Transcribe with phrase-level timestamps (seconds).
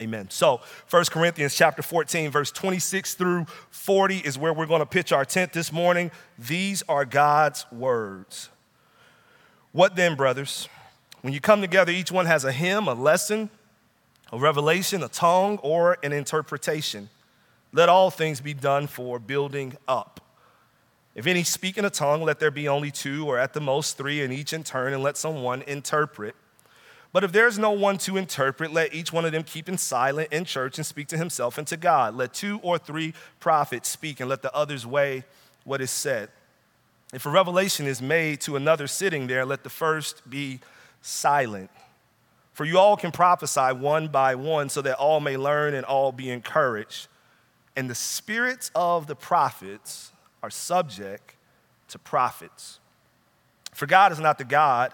[0.00, 0.30] Amen.
[0.30, 0.60] So,
[0.90, 5.24] 1 Corinthians chapter 14, verse 26 through 40 is where we're going to pitch our
[5.24, 6.12] tent this morning.
[6.38, 8.48] These are God's words.
[9.72, 10.68] What then, brothers?
[11.22, 13.50] When you come together, each one has a hymn, a lesson,
[14.32, 17.08] a revelation, a tongue, or an interpretation.
[17.72, 20.20] Let all things be done for building up.
[21.16, 23.98] If any speak in a tongue, let there be only two, or at the most
[23.98, 26.36] three, and each in turn, and let someone interpret.
[27.12, 30.32] But if there's no one to interpret, let each one of them keep in silent
[30.32, 32.14] in church and speak to himself and to God.
[32.14, 35.24] Let two or three prophets speak and let the others weigh
[35.64, 36.28] what is said.
[37.14, 40.60] If a revelation is made to another sitting there, let the first be
[41.00, 41.70] silent.
[42.52, 46.12] For you all can prophesy one by one so that all may learn and all
[46.12, 47.08] be encouraged.
[47.76, 51.36] And the spirits of the prophets are subject
[51.88, 52.80] to prophets.
[53.72, 54.92] For God is not the God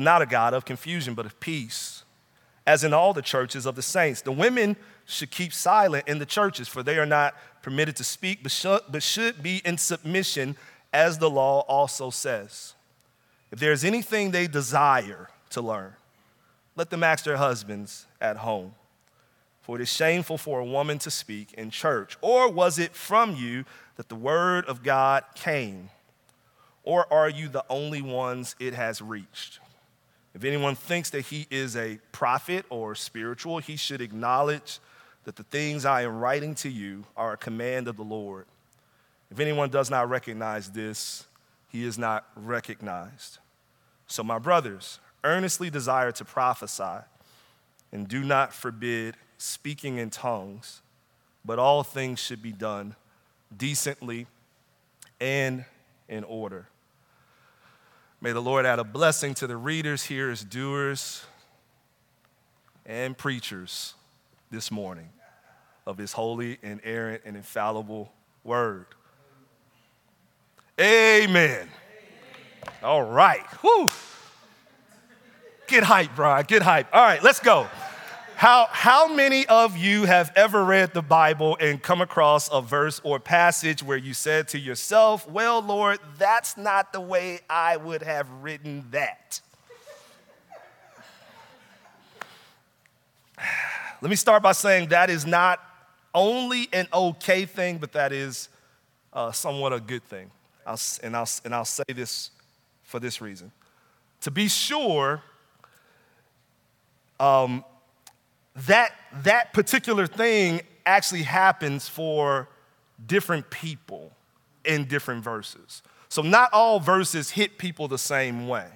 [0.00, 2.04] not a God of confusion, but of peace,
[2.66, 4.22] as in all the churches of the saints.
[4.22, 4.76] The women
[5.06, 8.80] should keep silent in the churches, for they are not permitted to speak, but should,
[8.88, 10.56] but should be in submission,
[10.92, 12.74] as the law also says.
[13.50, 15.92] If there is anything they desire to learn,
[16.76, 18.74] let them ask their husbands at home.
[19.62, 22.18] For it is shameful for a woman to speak in church.
[22.20, 23.64] Or was it from you
[23.96, 25.90] that the word of God came?
[26.82, 29.60] Or are you the only ones it has reached?
[30.34, 34.80] If anyone thinks that he is a prophet or spiritual, he should acknowledge
[35.24, 38.46] that the things I am writing to you are a command of the Lord.
[39.30, 41.26] If anyone does not recognize this,
[41.70, 43.38] he is not recognized.
[44.06, 47.04] So, my brothers, earnestly desire to prophesy
[47.92, 50.82] and do not forbid speaking in tongues,
[51.44, 52.96] but all things should be done
[53.56, 54.26] decently
[55.20, 55.64] and
[56.08, 56.68] in order.
[58.24, 61.26] May the Lord add a blessing to the readers, hearers, doers,
[62.86, 63.92] and preachers
[64.50, 65.10] this morning
[65.86, 68.10] of his holy, inerrant, and infallible
[68.42, 68.86] word.
[70.80, 71.68] Amen.
[72.82, 73.42] All right.
[73.60, 73.90] Whew.
[75.66, 76.46] Get hype, Brian.
[76.48, 76.86] Get hype.
[76.94, 77.68] All right, let's go.
[78.44, 83.00] How, how many of you have ever read the Bible and come across a verse
[83.02, 88.02] or passage where you said to yourself, Well, Lord, that's not the way I would
[88.02, 89.40] have written that?
[94.02, 95.58] Let me start by saying that is not
[96.14, 98.50] only an okay thing, but that is
[99.14, 100.30] uh, somewhat a good thing.
[100.66, 102.30] I'll, and, I'll, and I'll say this
[102.82, 103.52] for this reason.
[104.20, 105.22] To be sure,
[107.18, 107.64] um,
[108.66, 108.92] that,
[109.22, 112.48] that particular thing actually happens for
[113.06, 114.12] different people
[114.64, 115.82] in different verses.
[116.08, 118.68] So, not all verses hit people the same way.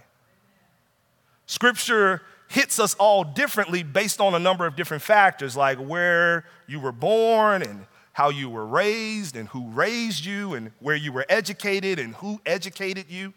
[1.47, 6.81] Scripture hits us all differently based on a number of different factors, like where you
[6.81, 11.25] were born and how you were raised and who raised you and where you were
[11.28, 13.33] educated and who educated you.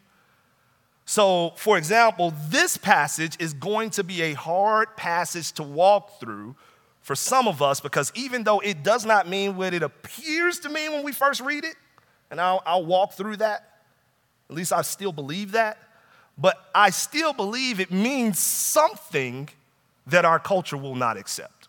[1.05, 6.55] So, for example, this passage is going to be a hard passage to walk through
[7.01, 10.69] for some of us because even though it does not mean what it appears to
[10.69, 11.75] mean when we first read it,
[12.29, 13.79] and I'll, I'll walk through that,
[14.49, 15.77] at least I still believe that,
[16.37, 19.49] but I still believe it means something
[20.07, 21.67] that our culture will not accept.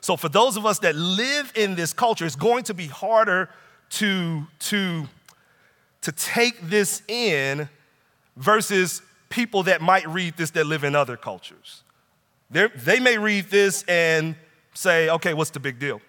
[0.00, 3.50] So, for those of us that live in this culture, it's going to be harder
[3.90, 5.08] to, to,
[6.02, 7.68] to take this in
[8.38, 11.82] versus people that might read this that live in other cultures.
[12.50, 14.36] They're, they may read this and
[14.72, 16.00] say, okay, what's the big deal?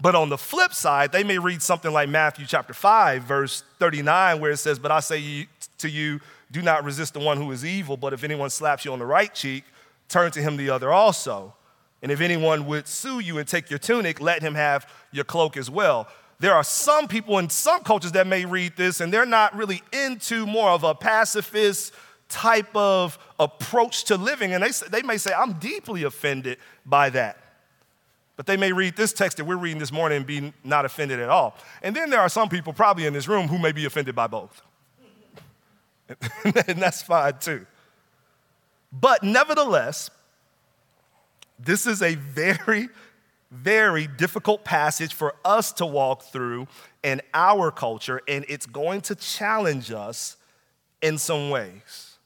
[0.00, 4.40] But on the flip side, they may read something like Matthew chapter 5, verse 39,
[4.40, 5.46] where it says, But I say
[5.78, 6.20] to you,
[6.50, 9.06] do not resist the one who is evil, but if anyone slaps you on the
[9.06, 9.64] right cheek,
[10.08, 11.54] turn to him the other also.
[12.02, 15.56] And if anyone would sue you and take your tunic, let him have your cloak
[15.56, 16.08] as well
[16.42, 19.80] there are some people in some cultures that may read this and they're not really
[19.92, 21.94] into more of a pacifist
[22.28, 24.52] type of approach to living.
[24.52, 27.38] And they, they may say, I'm deeply offended by that.
[28.36, 31.20] But they may read this text that we're reading this morning and be not offended
[31.20, 31.54] at all.
[31.80, 34.26] And then there are some people probably in this room who may be offended by
[34.26, 34.62] both.
[36.44, 37.64] and that's fine too.
[38.90, 40.10] But nevertheless,
[41.60, 42.88] this is a very
[43.52, 46.66] very difficult passage for us to walk through
[47.02, 50.36] in our culture, and it's going to challenge us
[51.02, 52.16] in some ways.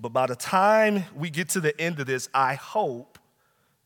[0.00, 3.18] But by the time we get to the end of this, I hope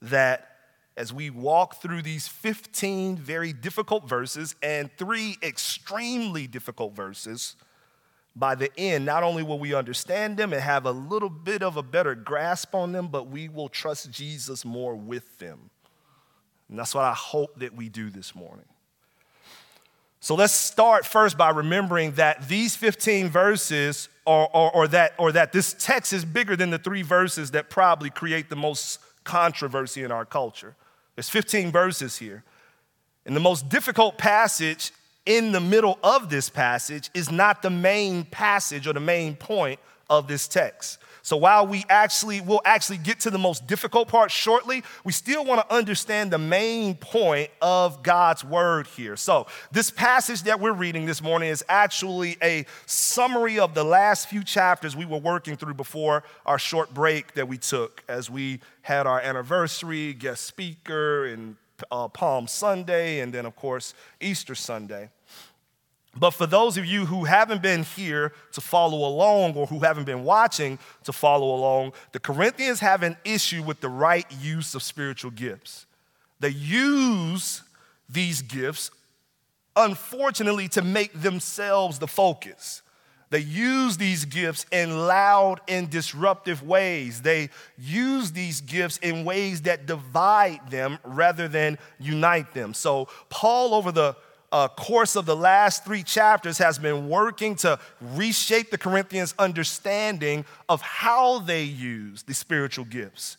[0.00, 0.56] that
[0.96, 7.56] as we walk through these 15 very difficult verses and three extremely difficult verses,
[8.34, 11.76] by the end, not only will we understand them and have a little bit of
[11.76, 15.70] a better grasp on them, but we will trust Jesus more with them.
[16.68, 18.64] And that's what I hope that we do this morning.
[20.20, 25.30] So let's start first by remembering that these 15 verses, or, or, or, that, or
[25.32, 30.02] that this text is bigger than the three verses that probably create the most controversy
[30.02, 30.74] in our culture.
[31.14, 32.42] There's 15 verses here.
[33.24, 34.92] And the most difficult passage
[35.26, 39.80] in the middle of this passage is not the main passage or the main point
[40.08, 40.98] of this text.
[41.26, 45.44] So while we actually will actually get to the most difficult part shortly, we still
[45.44, 49.16] want to understand the main point of God's word here.
[49.16, 54.28] So this passage that we're reading this morning is actually a summary of the last
[54.28, 58.60] few chapters we were working through before our short break that we took as we
[58.82, 61.56] had our anniversary, guest speaker, and
[61.90, 65.10] uh, Palm Sunday, and then of course Easter Sunday.
[66.18, 70.04] But for those of you who haven't been here to follow along or who haven't
[70.04, 74.82] been watching to follow along, the Corinthians have an issue with the right use of
[74.82, 75.86] spiritual gifts.
[76.40, 77.62] They use
[78.08, 78.90] these gifts,
[79.74, 82.82] unfortunately, to make themselves the focus.
[83.28, 87.22] They use these gifts in loud and disruptive ways.
[87.22, 92.72] They use these gifts in ways that divide them rather than unite them.
[92.72, 94.16] So, Paul, over the
[94.52, 100.44] uh, course of the last three chapters has been working to reshape the Corinthians' understanding
[100.68, 103.36] of how they use the spiritual gifts.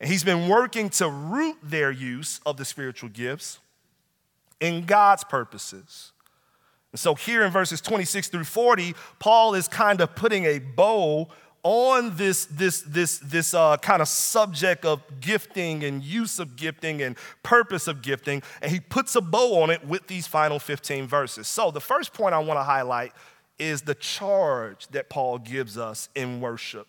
[0.00, 3.60] And he's been working to root their use of the spiritual gifts
[4.60, 6.12] in God's purposes.
[6.92, 11.28] And so, here in verses 26 through 40, Paul is kind of putting a bow
[11.62, 17.00] on this, this, this, this uh, kind of subject of gifting and use of gifting
[17.02, 21.06] and purpose of gifting, and he puts a bow on it with these final 15
[21.06, 21.46] verses.
[21.46, 23.12] So, the first point I want to highlight
[23.58, 26.88] is the charge that Paul gives us in worship.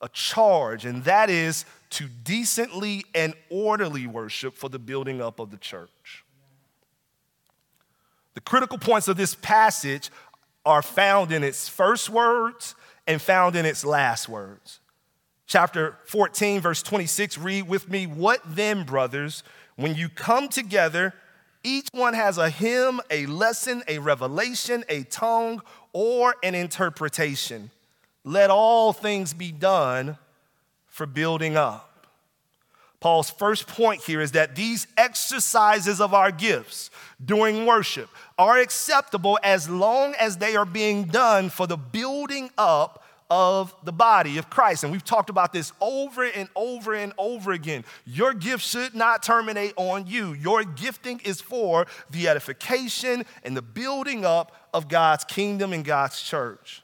[0.00, 5.50] A charge, and that is to decently and orderly worship for the building up of
[5.50, 6.24] the church.
[8.34, 10.10] The critical points of this passage
[10.64, 12.74] are found in its first words
[13.08, 14.78] and found in its last words.
[15.46, 19.42] Chapter 14, verse 26, read with me, What then, brothers,
[19.76, 21.14] when you come together,
[21.64, 25.62] each one has a hymn, a lesson, a revelation, a tongue,
[25.94, 27.70] or an interpretation.
[28.24, 30.18] Let all things be done
[30.86, 31.88] for building up.
[33.00, 36.90] Paul's first point here is that these exercises of our gifts
[37.24, 42.97] during worship are acceptable as long as they are being done for the building up
[43.30, 44.84] of the body of Christ.
[44.84, 47.84] And we've talked about this over and over and over again.
[48.06, 50.32] Your gift should not terminate on you.
[50.32, 56.22] Your gifting is for the edification and the building up of God's kingdom and God's
[56.22, 56.82] church.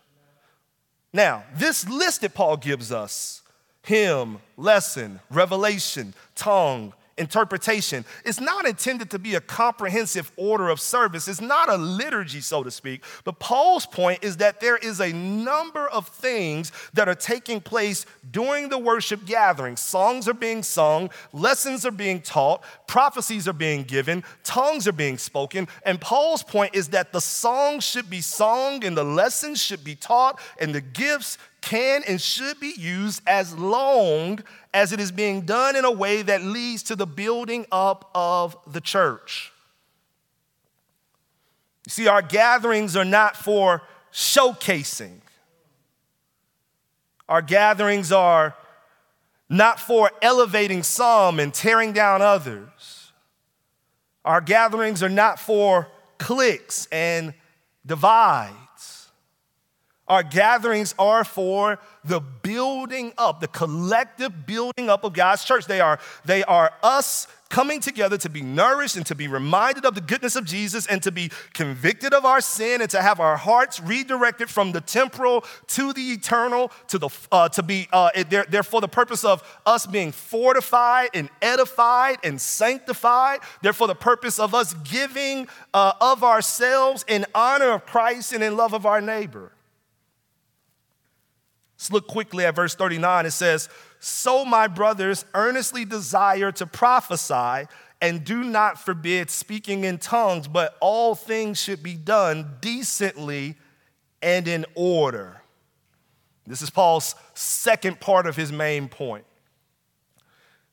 [1.13, 3.43] Now, this list that Paul gives us
[3.83, 11.29] hymn, lesson, revelation, tongue, interpretation It's not intended to be a comprehensive order of service.
[11.29, 13.05] It's not a liturgy, so to speak.
[13.25, 18.07] But Paul's point is that there is a number of things that are taking place
[18.31, 19.77] during the worship gathering.
[19.77, 25.19] Songs are being sung, lessons are being taught, prophecies are being given, tongues are being
[25.19, 25.69] spoken.
[25.85, 29.95] And Paul's point is that the songs should be sung and the lessons should be
[29.95, 34.41] taught and the gifts can and should be used as long
[34.75, 38.55] as it is being done in a way that leads to the building up of
[38.71, 39.51] the church.
[41.87, 45.21] You see, our gatherings are not for showcasing,
[47.29, 48.55] our gatherings are
[49.49, 53.13] not for elevating some and tearing down others.
[54.25, 57.33] Our gatherings are not for cliques and
[57.87, 58.64] divide.
[60.07, 65.65] Our gatherings are for the building up, the collective building up of God's church.
[65.65, 69.95] They are, they are us coming together to be nourished and to be reminded of
[69.95, 73.37] the goodness of Jesus and to be convicted of our sin and to have our
[73.37, 78.45] hearts redirected from the temporal to the eternal, to, the, uh, to be, uh, they're,
[78.49, 83.41] they're for the purpose of us being fortified and edified and sanctified.
[83.63, 88.43] They're for the purpose of us giving uh, of ourselves in honor of Christ and
[88.43, 89.54] in love of our neighbor.
[91.77, 93.27] Let's look quickly at verse 39.
[93.27, 93.69] It says,
[94.01, 97.69] So my brothers earnestly desire to prophesy
[98.01, 103.57] and do not forbid speaking in tongues, but all things should be done decently
[104.23, 105.43] and in order.
[106.47, 109.25] This is Paul's second part of his main point.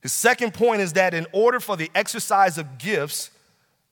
[0.02, 3.30] His second point is that in order for the exercise of gifts,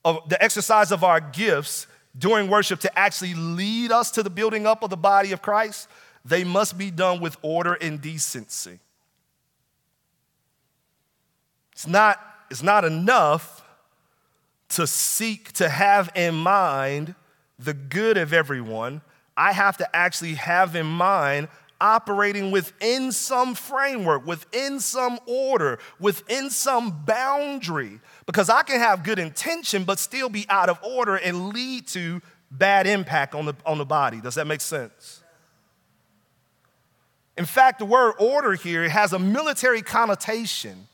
[0.04, 1.88] of the exercise of our gifts,
[2.18, 5.88] during worship to actually lead us to the building up of the body of Christ,
[6.26, 8.80] they must be done with order and decency.
[11.72, 12.20] It's not,
[12.52, 13.64] it's not enough
[14.70, 17.16] to seek to have in mind
[17.58, 19.02] the good of everyone.
[19.36, 21.48] I have to actually have in mind
[21.82, 28.00] operating within some framework, within some order, within some boundary.
[28.26, 32.22] Because I can have good intention, but still be out of order and lead to
[32.52, 34.20] bad impact on the, on the body.
[34.20, 35.19] Does that make sense?
[37.40, 40.90] In fact, the word order here has a military connotation.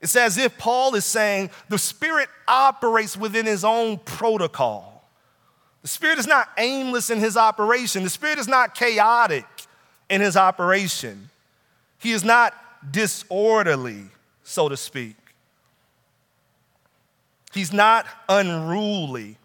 [0.00, 5.08] It's as if Paul is saying the Spirit operates within his own protocol.
[5.82, 9.46] The Spirit is not aimless in his operation, the Spirit is not chaotic
[10.10, 11.30] in his operation.
[12.00, 12.52] He is not
[12.90, 14.06] disorderly,
[14.42, 15.14] so to speak.
[17.52, 19.36] He's not unruly.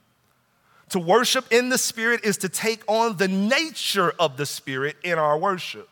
[0.93, 5.17] To worship in the Spirit is to take on the nature of the Spirit in
[5.17, 5.89] our worship.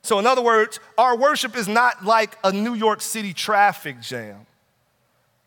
[0.00, 4.46] So, in other words, our worship is not like a New York City traffic jam,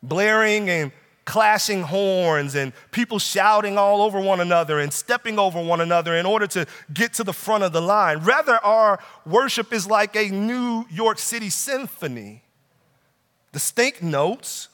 [0.04, 0.92] blaring and
[1.24, 6.26] clashing horns and people shouting all over one another and stepping over one another in
[6.26, 8.18] order to get to the front of the line.
[8.18, 12.44] Rather, our worship is like a New York City symphony.
[13.50, 14.68] Distinct notes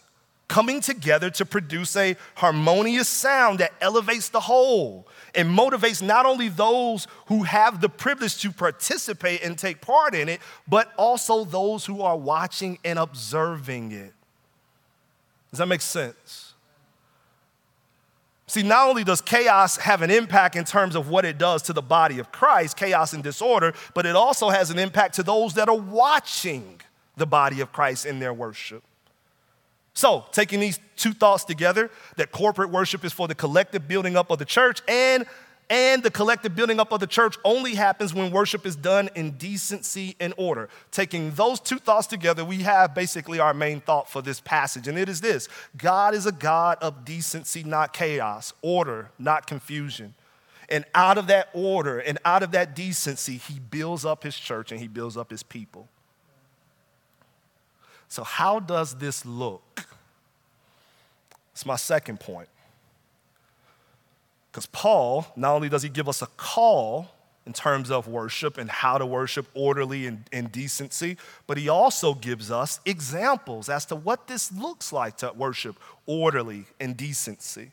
[0.48, 6.48] coming together to produce a harmonious sound that elevates the whole and motivates not only
[6.48, 11.84] those who have the privilege to participate and take part in it, but also those
[11.84, 14.14] who are watching and observing it.
[15.50, 16.54] Does that make sense?
[18.46, 21.74] See, not only does chaos have an impact in terms of what it does to
[21.74, 25.52] the body of Christ, chaos and disorder, but it also has an impact to those
[25.54, 26.80] that are watching
[27.18, 28.82] the body of Christ in their worship.
[29.98, 34.30] So, taking these two thoughts together, that corporate worship is for the collective building up
[34.30, 35.26] of the church and
[35.70, 39.32] and the collective building up of the church only happens when worship is done in
[39.32, 40.68] decency and order.
[40.92, 44.96] Taking those two thoughts together, we have basically our main thought for this passage, and
[44.96, 50.14] it is this God is a God of decency, not chaos, order, not confusion.
[50.68, 54.70] And out of that order and out of that decency, he builds up his church
[54.70, 55.88] and he builds up his people.
[58.08, 59.87] So, how does this look?
[61.58, 62.48] It's my second point.
[64.52, 67.08] Because Paul, not only does he give us a call
[67.46, 71.16] in terms of worship and how to worship orderly and, and decency,
[71.48, 75.74] but he also gives us examples as to what this looks like to worship
[76.06, 77.72] orderly and decency.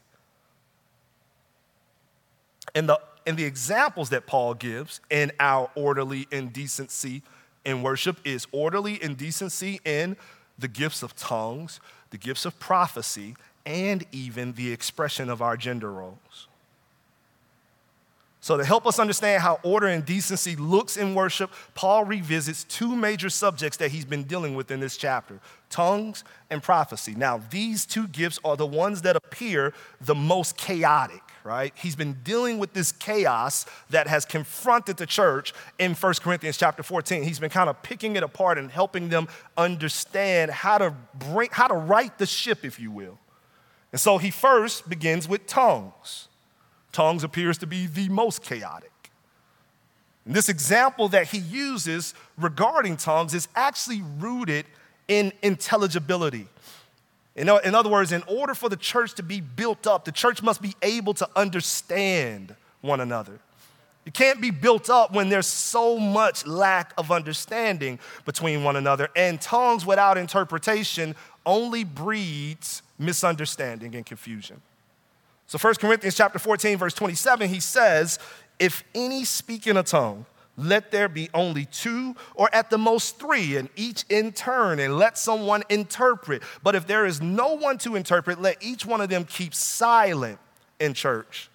[2.74, 7.22] And the, and the examples that Paul gives in our orderly and decency
[7.64, 10.18] in worship is orderly indecency in
[10.58, 13.36] the gifts of tongues, the gifts of prophecy,
[13.66, 16.48] and even the expression of our gender roles.
[18.46, 22.96] So, to help us understand how order and decency looks in worship, Paul revisits two
[22.96, 25.40] major subjects that he's been dealing with in this chapter
[25.72, 27.16] tongues and prophecy.
[27.16, 31.74] Now, these two gifts are the ones that appear the most chaotic, right?
[31.76, 36.84] He's been dealing with this chaos that has confronted the church in 1 Corinthians chapter
[36.84, 37.24] 14.
[37.24, 41.66] He's been kind of picking it apart and helping them understand how to bring, how
[41.66, 43.18] to right the ship, if you will.
[43.96, 46.28] And so he first begins with tongues
[46.92, 48.92] tongues appears to be the most chaotic.
[50.26, 54.66] And this example that he uses regarding tongues is actually rooted
[55.08, 56.50] in intelligibility.
[57.38, 60.44] In, in other words, in order for the church to be built up, the church
[60.44, 63.40] must be able to understand one another.
[64.06, 69.08] It can't be built up when there's so much lack of understanding between one another.
[69.16, 74.62] And tongues without interpretation only breeds misunderstanding and confusion.
[75.48, 78.20] So 1 Corinthians chapter 14, verse 27, he says,
[78.60, 80.26] If any speak in a tongue,
[80.58, 84.98] let there be only two or at the most three, and each in turn, and
[84.98, 86.42] let someone interpret.
[86.64, 90.40] But if there is no one to interpret, let each one of them keep silent
[90.80, 91.50] in church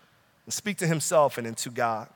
[0.45, 2.09] and speak to himself and into God.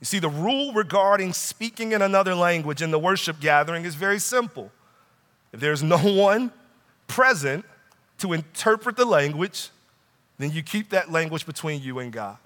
[0.00, 4.18] You see, the rule regarding speaking in another language in the worship gathering is very
[4.18, 4.70] simple.
[5.54, 6.52] If there's no one
[7.06, 7.64] present
[8.18, 9.70] to interpret the language,
[10.38, 12.36] then you keep that language between you and God.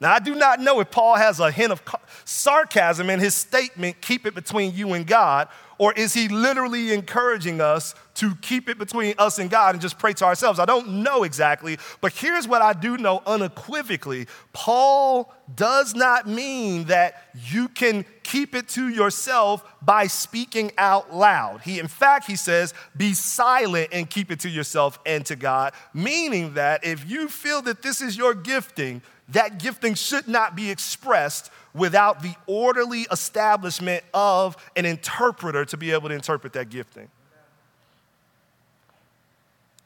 [0.00, 1.82] Now, I do not know if Paul has a hint of
[2.24, 5.48] sarcasm in his statement, keep it between you and God,
[5.82, 9.98] Or is he literally encouraging us to keep it between us and God and just
[9.98, 10.60] pray to ourselves?
[10.60, 16.84] I don't know exactly, but here's what I do know unequivocally Paul does not mean
[16.84, 21.62] that you can keep it to yourself by speaking out loud.
[21.62, 25.72] He, in fact, he says, be silent and keep it to yourself and to God,
[25.92, 30.70] meaning that if you feel that this is your gifting, that gifting should not be
[30.70, 37.08] expressed without the orderly establishment of an interpreter to be able to interpret that gifting.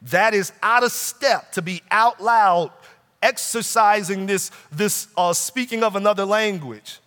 [0.03, 2.71] That is out of step to be out loud
[3.23, 7.01] exercising this, this uh, speaking of another language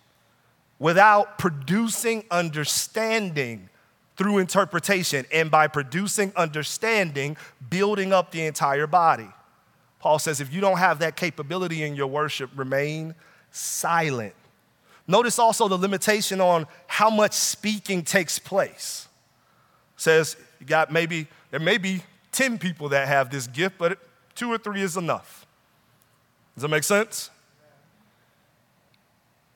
[0.78, 3.68] without producing understanding
[4.16, 7.38] through interpretation, and by producing understanding,
[7.70, 9.28] building up the entire body.
[9.98, 13.14] Paul says, if you don't have that capability in your worship, remain
[13.50, 14.34] silent.
[15.10, 19.08] Notice also the limitation on how much speaking takes place.
[19.96, 23.98] It says you got maybe, there may be 10 people that have this gift, but
[24.36, 25.46] two or three is enough.
[26.54, 27.28] Does that make sense?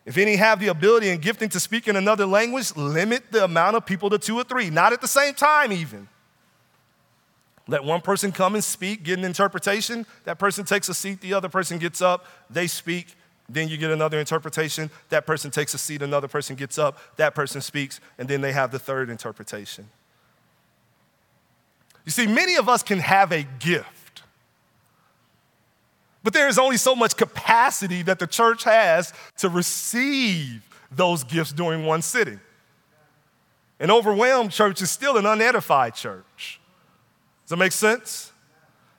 [0.05, 3.77] If any have the ability and gifting to speak in another language, limit the amount
[3.77, 6.09] of people to two or three, not at the same time, even.
[7.69, 10.05] Let one person come and speak, get an interpretation.
[10.25, 13.15] That person takes a seat, the other person gets up, they speak.
[13.49, 14.91] Then you get another interpretation.
[15.11, 18.53] That person takes a seat, another person gets up, that person speaks, and then they
[18.53, 19.89] have the third interpretation.
[22.05, 24.23] You see, many of us can have a gift,
[26.23, 31.53] but there is only so much capacity that the church has to receive those gifts
[31.53, 32.41] during one sitting.
[33.81, 36.61] An overwhelmed church is still an unedified church.
[37.45, 38.33] Does that make sense?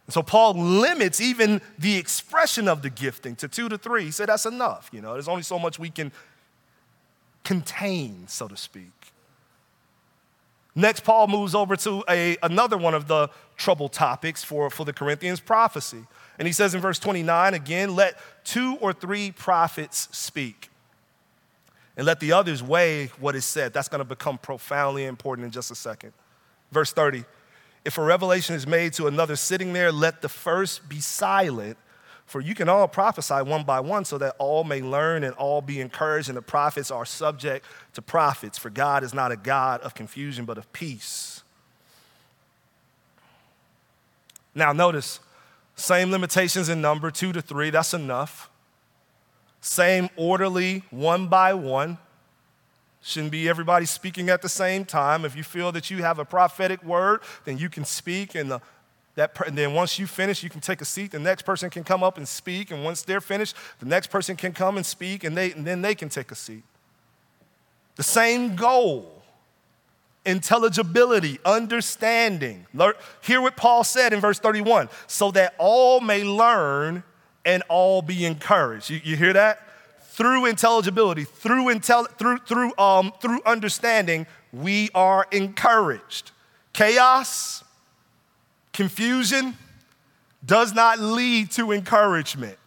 [0.10, 4.06] So Paul limits even the expression of the gifting to two to three.
[4.06, 4.90] He said that's enough.
[4.92, 6.12] You know, there's only so much we can
[7.44, 8.92] contain, so to speak.
[10.76, 14.94] Next, Paul moves over to a, another one of the trouble topics for, for the
[14.94, 16.04] Corinthians prophecy.
[16.38, 20.70] And he says in verse 29 again, let two or three prophets speak,
[21.96, 23.74] and let the others weigh what is said.
[23.74, 26.12] That's going to become profoundly important in just a second.
[26.72, 27.24] Verse 30
[27.86, 31.78] if a revelation is made to another sitting there, let the first be silent.
[32.26, 35.62] For you can all prophesy one by one so that all may learn and all
[35.62, 37.64] be encouraged, and the prophets are subject
[37.94, 38.58] to prophets.
[38.58, 41.44] For God is not a God of confusion, but of peace.
[44.56, 45.20] Now, notice,
[45.76, 48.50] same limitations in number two to three, that's enough.
[49.62, 52.00] Same orderly, one by one.
[53.08, 55.26] Shouldn't be everybody speaking at the same time.
[55.26, 58.62] If you feel that you have a prophetic word, then you can speak, and, the,
[59.14, 61.12] that, and then once you finish, you can take a seat.
[61.12, 64.36] The next person can come up and speak, and once they're finished, the next person
[64.36, 66.64] can come and speak, and, they, and then they can take a seat.
[67.96, 69.12] The same goal
[70.26, 72.66] intelligibility, understanding.
[73.22, 77.04] Hear what Paul said in verse 31 so that all may learn
[77.46, 78.90] and all be encouraged.
[78.90, 79.62] You, you hear that?
[80.16, 86.32] Through intelligibility, through, intel- through, through, um, through understanding, we are encouraged.
[86.72, 87.66] Chaos,
[88.72, 89.58] confusion
[90.46, 92.58] does not lead to encouragement.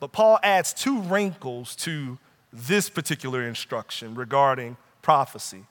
[0.00, 2.18] But Paul adds two wrinkles to
[2.52, 5.64] this particular instruction regarding prophecy.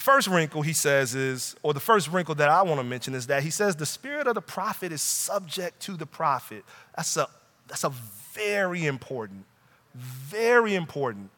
[0.00, 3.14] The first wrinkle he says is, or the first wrinkle that I want to mention
[3.14, 6.64] is that he says the spirit of the prophet is subject to the prophet.
[6.96, 7.28] That's a,
[7.68, 7.92] that's a
[8.32, 9.44] very important,
[9.94, 11.28] very important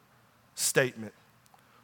[0.55, 1.11] statement.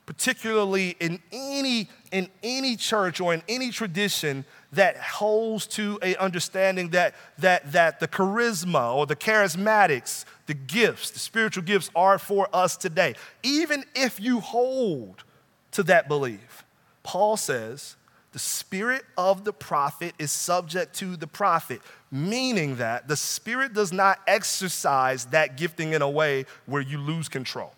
[0.05, 6.91] Particularly in any, in any church or in any tradition that holds to a understanding
[6.91, 12.47] that, that, that the charisma or the charismatics, the gifts, the spiritual gifts are for
[12.53, 13.15] us today.
[13.43, 15.25] Even if you hold
[15.71, 16.63] to that belief.
[17.09, 17.95] Paul says
[18.33, 23.91] the spirit of the prophet is subject to the prophet, meaning that the spirit does
[23.91, 27.73] not exercise that gifting in a way where you lose control.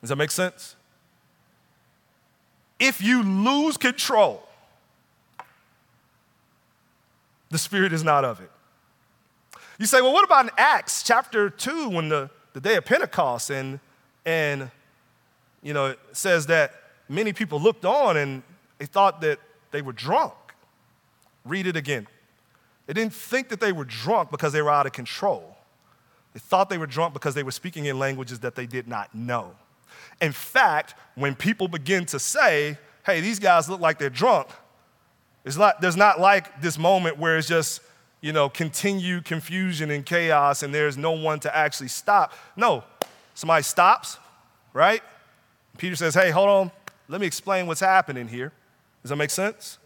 [0.00, 0.76] Does that make sense?
[2.78, 4.42] If you lose control,
[7.50, 8.50] the spirit is not of it.
[9.78, 13.50] You say, well, what about in Acts chapter 2 when the, the day of Pentecost
[13.50, 13.78] and,
[14.24, 14.70] and
[15.62, 16.79] you know, it says that
[17.10, 18.42] many people looked on and
[18.78, 19.38] they thought that
[19.72, 20.32] they were drunk.
[21.44, 22.06] Read it again.
[22.86, 25.56] They didn't think that they were drunk because they were out of control.
[26.32, 29.14] They thought they were drunk because they were speaking in languages that they did not
[29.14, 29.52] know.
[30.20, 34.48] In fact, when people begin to say, hey, these guys look like they're drunk,
[35.44, 37.80] it's not, there's not like this moment where it's just,
[38.20, 42.34] you know, continued confusion and chaos and there's no one to actually stop.
[42.56, 42.84] No,
[43.34, 44.18] somebody stops,
[44.72, 45.02] right?
[45.78, 46.70] Peter says, hey, hold on,
[47.10, 48.52] let me explain what's happening here.
[49.02, 49.78] Does that make sense?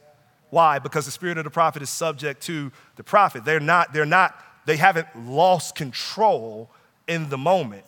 [0.51, 0.79] Why?
[0.79, 3.45] Because the spirit of the prophet is subject to the prophet.
[3.45, 6.71] They're not, they're not, they haven't lost control
[7.09, 7.85] in the moment.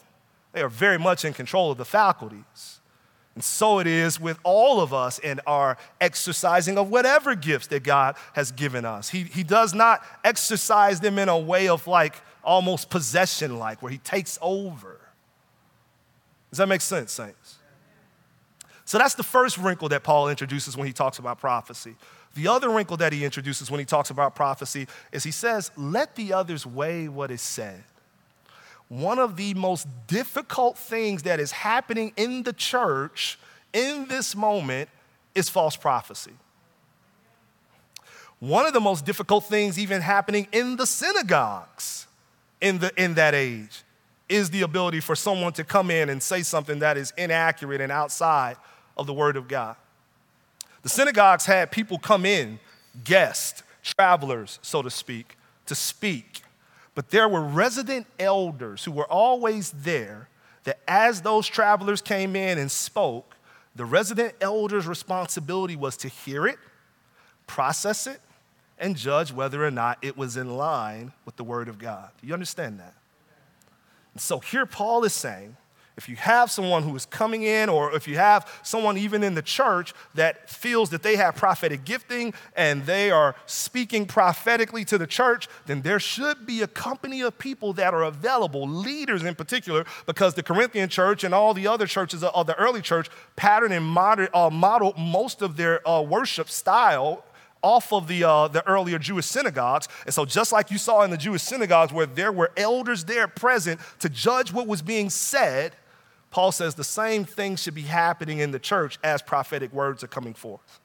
[0.52, 2.80] They are very much in control of the faculties.
[3.34, 7.82] And so it is with all of us in our exercising of whatever gifts that
[7.82, 9.10] God has given us.
[9.10, 13.92] He, he does not exercise them in a way of like almost possession like, where
[13.92, 14.98] He takes over.
[16.50, 17.55] Does that make sense, saints?
[18.86, 21.96] So that's the first wrinkle that Paul introduces when he talks about prophecy.
[22.34, 26.16] The other wrinkle that he introduces when he talks about prophecy is he says, let
[26.16, 27.84] the others weigh what is said
[28.88, 33.38] one of the most difficult things that is happening in the church
[33.72, 34.88] in this moment
[35.34, 36.32] is false prophecy.
[38.38, 42.06] One of the most difficult things even happening in the synagogues
[42.60, 43.82] in, the, in that age
[44.28, 47.90] is the ability for someone to come in and say something that is inaccurate and
[47.90, 48.56] outside
[48.96, 49.76] of the Word of God.
[50.82, 52.58] The synagogues had people come in,
[53.04, 56.42] guests, travelers, so to speak, to speak.
[56.94, 60.28] But there were resident elders who were always there
[60.64, 63.36] that as those travelers came in and spoke,
[63.74, 66.58] the resident elder's responsibility was to hear it,
[67.46, 68.20] process it,
[68.78, 72.10] and judge whether or not it was in line with the Word of God.
[72.20, 72.94] Do you understand that?
[74.12, 75.56] And so here Paul is saying
[75.96, 79.34] if you have someone who is coming in, or if you have someone even in
[79.34, 84.98] the church that feels that they have prophetic gifting and they are speaking prophetically to
[84.98, 89.34] the church, then there should be a company of people that are available, leaders in
[89.34, 93.72] particular, because the Corinthian church and all the other churches of the early church patterned
[93.72, 97.24] and model, uh, model most of their uh, worship style
[97.62, 99.88] off of the, uh, the earlier Jewish synagogues.
[100.04, 103.26] And so, just like you saw in the Jewish synagogues where there were elders there
[103.26, 105.72] present to judge what was being said,
[106.36, 110.06] Paul says the same thing should be happening in the church as prophetic words are
[110.06, 110.80] coming forth.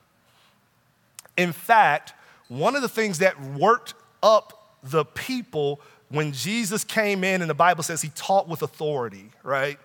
[1.35, 2.13] In fact,
[2.47, 7.53] one of the things that worked up the people when Jesus came in, and the
[7.53, 9.77] Bible says he taught with authority, right?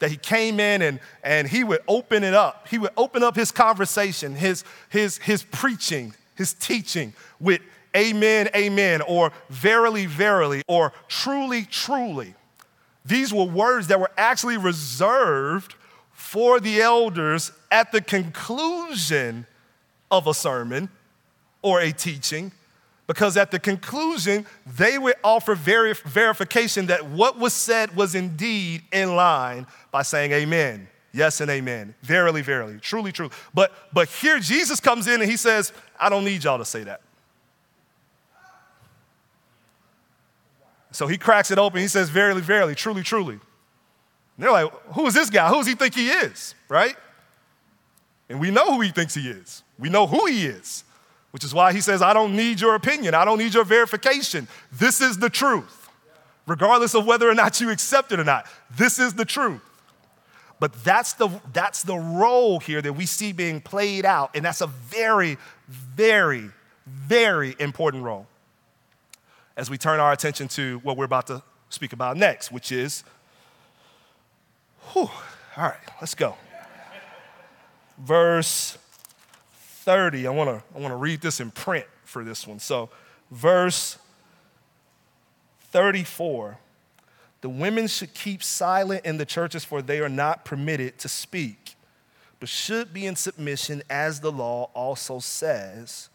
[0.00, 2.66] That he came in and, and he would open it up.
[2.66, 7.60] He would open up his conversation, his, his, his preaching, his teaching with
[7.96, 12.34] amen, amen, or verily, verily, or truly, truly.
[13.04, 15.74] These were words that were actually reserved
[16.12, 19.46] for the elders at the conclusion
[20.10, 20.88] of a sermon
[21.62, 22.52] or a teaching,
[23.06, 29.16] because at the conclusion, they would offer verification that what was said was indeed in
[29.16, 30.88] line by saying amen.
[31.12, 31.94] Yes and amen.
[32.02, 33.30] Verily, verily, truly, true.
[33.52, 36.84] But but here Jesus comes in and he says, I don't need y'all to say
[36.84, 37.02] that.
[40.92, 41.80] So he cracks it open.
[41.80, 43.34] He says, Verily, verily, truly, truly.
[43.34, 43.40] And
[44.38, 45.48] they're like, Who is this guy?
[45.48, 46.54] Who does he think he is?
[46.68, 46.96] Right?
[48.28, 49.62] And we know who he thinks he is.
[49.78, 50.84] We know who he is,
[51.32, 53.14] which is why he says, I don't need your opinion.
[53.14, 54.48] I don't need your verification.
[54.70, 55.88] This is the truth,
[56.46, 58.46] regardless of whether or not you accept it or not.
[58.74, 59.60] This is the truth.
[60.60, 64.30] But that's the, that's the role here that we see being played out.
[64.34, 65.36] And that's a very,
[65.68, 66.50] very,
[66.86, 68.28] very important role
[69.56, 73.04] as we turn our attention to what we're about to speak about next, which is,
[74.92, 75.10] whew,
[75.56, 76.36] all right, let's go.
[77.98, 78.78] Verse
[79.52, 80.26] 30.
[80.26, 82.58] I wanna, I wanna read this in print for this one.
[82.58, 82.90] So,
[83.30, 83.98] verse
[85.70, 86.58] 34.
[87.40, 91.74] The women should keep silent in the churches, for they are not permitted to speak,
[92.38, 96.08] but should be in submission, as the law also says.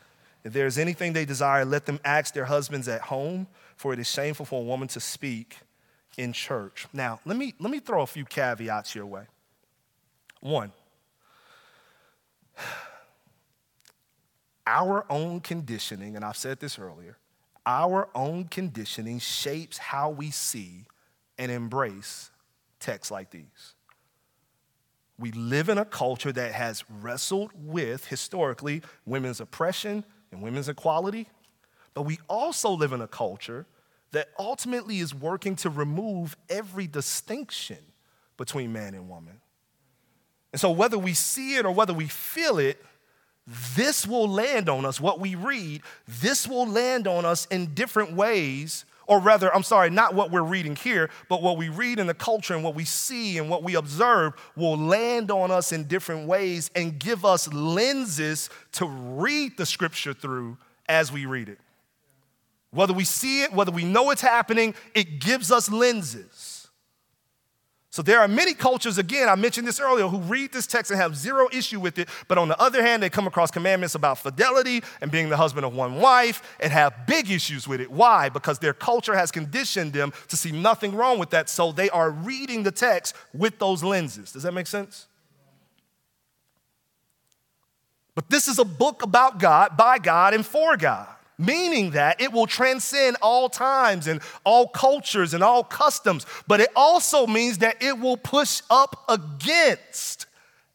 [0.47, 3.99] If there is anything they desire, let them ask their husbands at home, for it
[3.99, 5.57] is shameful for a woman to speak
[6.17, 6.87] in church.
[6.93, 9.23] Now, let me, let me throw a few caveats your way.
[10.39, 10.71] One,
[14.65, 17.17] our own conditioning, and I've said this earlier,
[17.65, 20.85] our own conditioning shapes how we see
[21.37, 22.31] and embrace
[22.79, 23.73] texts like these.
[25.19, 31.27] We live in a culture that has wrestled with, historically, women's oppression, and women's equality,
[31.93, 33.65] but we also live in a culture
[34.11, 37.77] that ultimately is working to remove every distinction
[38.37, 39.41] between man and woman.
[40.53, 42.83] And so, whether we see it or whether we feel it,
[43.75, 44.99] this will land on us.
[44.99, 49.89] What we read, this will land on us in different ways or rather, I'm sorry,
[49.89, 52.83] not what we're reading here, but what we read in the culture and what we
[52.83, 57.51] see and what we observe will land on us in different ways and give us
[57.51, 60.57] lenses to read the scripture through
[60.89, 61.59] as we read it.
[62.71, 66.56] Whether we see it, whether we know it's happening, it gives us lenses.
[67.97, 70.99] So there are many cultures, again, I mentioned this earlier, who read this text and
[70.99, 74.19] have zero issue with it, but on the other hand, they come across commandments about
[74.19, 77.89] fidelity and being the husband of one wife and have big issues with it.
[77.89, 78.29] Why?
[78.29, 82.11] Because their culture has conditioned them to see nothing wrong with that, so they are
[82.11, 84.31] reading the text with those lenses.
[84.31, 85.07] Does that make sense?
[88.13, 92.31] But this is a book about God, by God, and for God meaning that it
[92.31, 97.81] will transcend all times and all cultures and all customs, but it also means that
[97.81, 100.25] it will push up against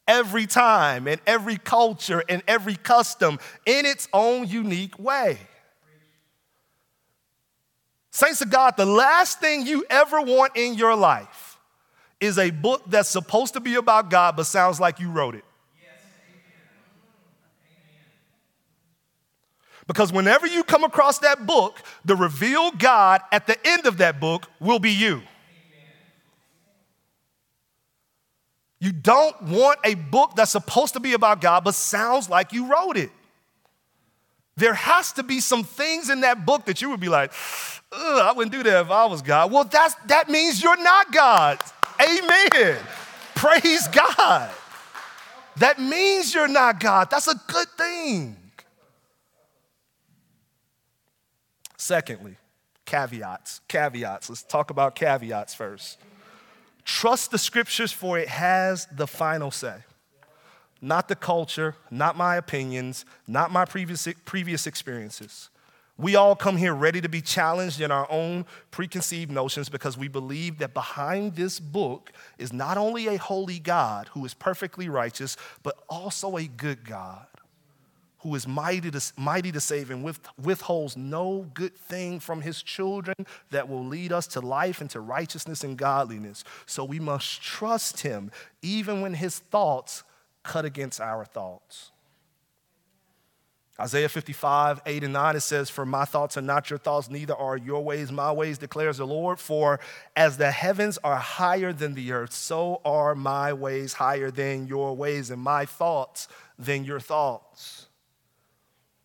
[0.06, 5.38] every time and every culture and every custom in its own unique way.
[8.10, 11.58] Saints of God, the last thing you ever want in your life
[12.20, 15.44] is a book that's supposed to be about God but sounds like you wrote it.
[19.86, 24.20] Because whenever you come across that book, the revealed God at the end of that
[24.20, 25.22] book will be you.
[28.78, 32.66] You don't want a book that's supposed to be about God but sounds like you
[32.66, 33.10] wrote it.
[34.56, 37.32] There has to be some things in that book that you would be like,
[37.92, 39.52] I wouldn't do that if I was God.
[39.52, 41.60] Well, that's, that means you're not God.
[42.00, 42.78] Amen.
[43.34, 44.50] Praise God.
[45.56, 47.08] That means you're not God.
[47.10, 48.36] That's a good thing.
[51.82, 52.36] Secondly,
[52.84, 53.60] caveats.
[53.66, 54.28] Caveats.
[54.30, 55.98] Let's talk about caveats first.
[56.84, 59.78] Trust the scriptures, for it has the final say.
[60.80, 65.50] Not the culture, not my opinions, not my previous, previous experiences.
[65.98, 70.06] We all come here ready to be challenged in our own preconceived notions because we
[70.06, 75.36] believe that behind this book is not only a holy God who is perfectly righteous,
[75.64, 77.26] but also a good God
[78.22, 82.62] who is mighty to, mighty to save and with, withholds no good thing from his
[82.62, 83.16] children
[83.50, 86.44] that will lead us to life and to righteousness and godliness.
[86.66, 88.30] So we must trust him
[88.62, 90.04] even when his thoughts
[90.42, 91.90] cut against our thoughts.
[93.80, 97.34] Isaiah 55, 8 and 9, it says, For my thoughts are not your thoughts, neither
[97.34, 99.40] are your ways my ways, declares the Lord.
[99.40, 99.80] For
[100.14, 104.94] as the heavens are higher than the earth, so are my ways higher than your
[104.94, 107.88] ways, and my thoughts than your thoughts.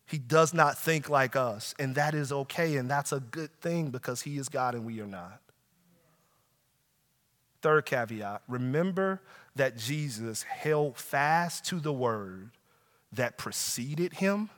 [0.08, 3.90] He does not think like us, and that is okay, and that's a good thing
[3.90, 5.40] because He is God and we are not.
[7.60, 9.20] Third caveat remember
[9.56, 12.50] that Jesus held fast to the word
[13.12, 14.50] that preceded him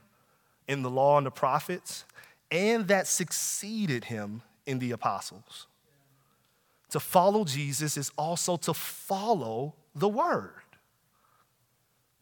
[0.68, 2.04] in the law and the prophets
[2.50, 5.66] and that succeeded him in the apostles.
[6.90, 10.59] To follow Jesus is also to follow the word.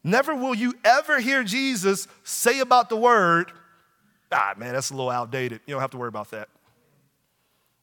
[0.03, 3.51] Never will you ever hear Jesus say about the word,
[4.31, 5.61] ah, man, that's a little outdated.
[5.65, 6.49] You don't have to worry about that.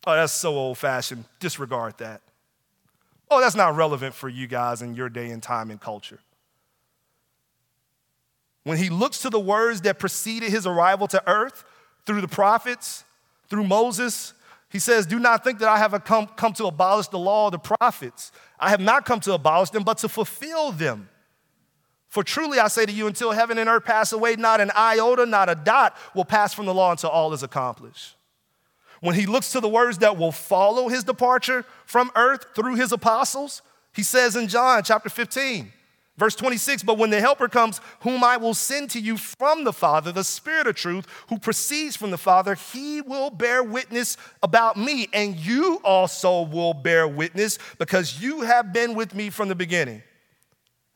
[0.06, 1.24] Oh, that's so old fashioned.
[1.40, 2.22] Disregard that.
[3.30, 6.20] Oh, that's not relevant for you guys in your day and time and culture.
[8.62, 11.64] When he looks to the words that preceded his arrival to earth
[12.04, 13.04] through the prophets,
[13.48, 14.32] through Moses,
[14.70, 17.52] he says, Do not think that I have come, come to abolish the law of
[17.52, 18.32] the prophets.
[18.58, 21.08] I have not come to abolish them, but to fulfill them.
[22.16, 25.26] For truly I say to you, until heaven and earth pass away, not an iota,
[25.26, 28.14] not a dot will pass from the law until all is accomplished.
[29.02, 32.90] When he looks to the words that will follow his departure from earth through his
[32.90, 33.60] apostles,
[33.92, 35.70] he says in John chapter 15,
[36.16, 39.72] verse 26, but when the helper comes, whom I will send to you from the
[39.74, 44.78] Father, the Spirit of truth, who proceeds from the Father, he will bear witness about
[44.78, 49.54] me, and you also will bear witness because you have been with me from the
[49.54, 50.02] beginning.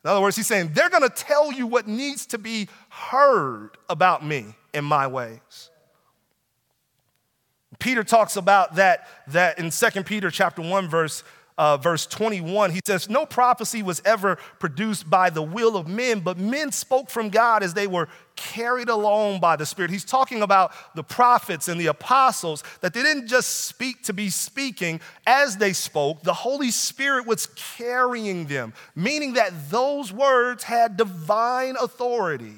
[0.04, 3.70] In other words, he's saying, they're going to tell you what needs to be heard
[3.88, 5.70] about me and my ways.
[7.78, 11.22] Peter talks about that, that in 2 Peter chapter 1, verse
[11.60, 16.20] uh, verse 21, he says, No prophecy was ever produced by the will of men,
[16.20, 19.90] but men spoke from God as they were carried along by the Spirit.
[19.90, 24.30] He's talking about the prophets and the apostles, that they didn't just speak to be
[24.30, 25.02] speaking.
[25.26, 31.76] As they spoke, the Holy Spirit was carrying them, meaning that those words had divine
[31.76, 32.54] authority.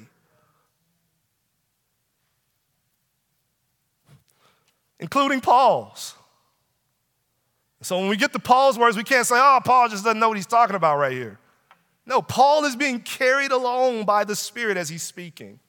[4.97, 6.15] Including Paul's.
[7.83, 10.29] So when we get to Paul's words, we can't say, oh, Paul just doesn't know
[10.29, 11.37] what he's talking about right here.
[12.05, 15.59] No, Paul is being carried along by the Spirit as he's speaking.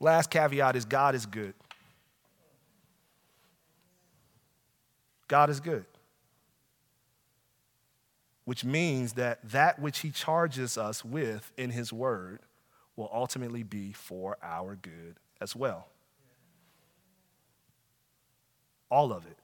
[0.00, 1.54] Last caveat is God is good.
[5.28, 5.86] God is good.
[8.44, 12.40] Which means that that which he charges us with in his word,
[12.96, 15.88] will ultimately be for our good as well.
[18.94, 19.36] All of it.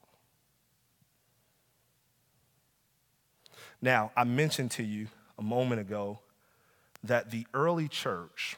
[3.81, 6.19] Now, I mentioned to you a moment ago
[7.03, 8.55] that the early church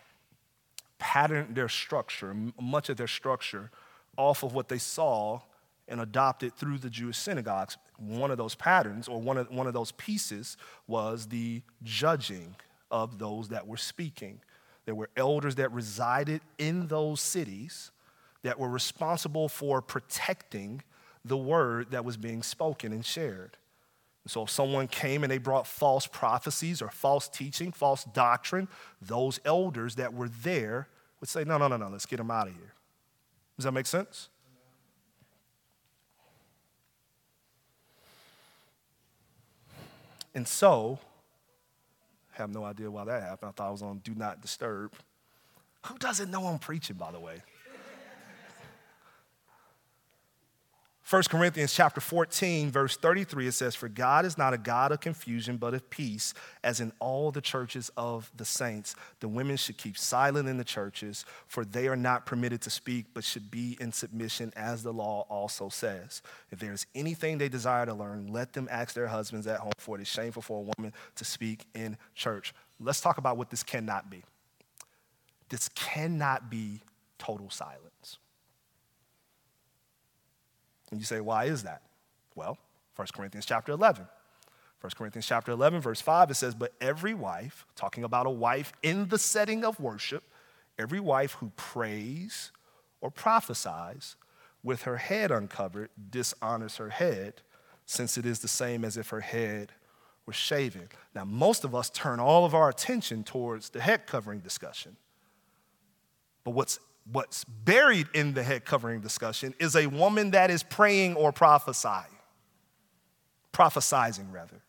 [0.99, 3.71] patterned their structure, much of their structure,
[4.17, 5.39] off of what they saw
[5.87, 7.75] and adopted through the Jewish synagogues.
[7.97, 12.55] One of those patterns, or one of, one of those pieces, was the judging
[12.91, 14.41] of those that were speaking.
[14.85, 17.89] There were elders that resided in those cities
[18.43, 20.81] that were responsible for protecting
[21.25, 23.57] the word that was being spoken and shared.
[24.23, 28.67] And So if someone came and they brought false prophecies or false teaching, false doctrine,
[29.01, 30.87] those elders that were there
[31.19, 32.73] would say, no, no, no, no, let's get them out of here.
[33.57, 34.29] Does that make sense?
[40.35, 40.99] And so,
[42.33, 43.49] I have no idea why that happened.
[43.49, 44.93] I thought I was on Do Not Disturb.
[45.85, 47.43] Who doesn't know I'm preaching, by the way?
[51.13, 54.99] 1 Corinthians chapter 14, verse 33, it says, For God is not a God of
[54.99, 58.95] confusion, but of peace, as in all the churches of the saints.
[59.19, 63.05] The women should keep silent in the churches, for they are not permitted to speak,
[63.13, 66.23] but should be in submission, as the law also says.
[66.49, 69.73] If there is anything they desire to learn, let them ask their husbands at home,
[69.77, 72.55] for it is shameful for a woman to speak in church.
[72.79, 74.23] Let's talk about what this cannot be.
[75.49, 76.81] This cannot be
[77.19, 78.17] total silence.
[80.93, 81.81] And you say, why is that?
[82.35, 82.59] Well,
[82.97, 84.05] 1 Corinthians chapter 11.
[84.79, 88.73] 1 Corinthians chapter 11, verse 5, it says, But every wife, talking about a wife
[88.83, 90.23] in the setting of worship,
[90.77, 92.51] every wife who prays
[93.01, 94.17] or prophesies
[94.61, 97.41] with her head uncovered dishonors her head,
[97.87, 99.71] since it is the same as if her head
[100.27, 100.89] were shaven.
[101.15, 104.95] Now, most of us turn all of our attention towards the head covering discussion.
[106.43, 106.77] But what's
[107.11, 112.17] what's buried in the head covering discussion is a woman that is praying or prophesying,
[113.51, 114.61] prophesizing rather.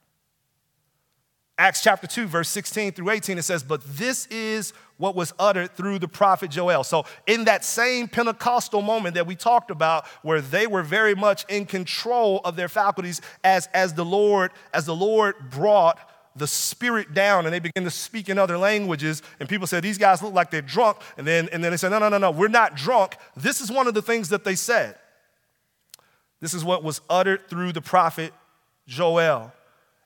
[1.57, 5.71] Acts chapter 2, verse 16 through 18, it says, But this is what was uttered
[5.77, 6.83] through the prophet Joel.
[6.83, 11.45] So, in that same Pentecostal moment that we talked about, where they were very much
[11.49, 15.99] in control of their faculties as, as the Lord, as the Lord brought
[16.37, 19.23] the spirit down and they begin to speak in other languages.
[19.41, 20.99] And people said, These guys look like they're drunk.
[21.17, 23.17] And then, and then they said, No, no, no, no, we're not drunk.
[23.37, 24.97] This is one of the things that they said.
[26.41, 28.33] This is what was uttered through the prophet
[28.87, 29.53] Joel.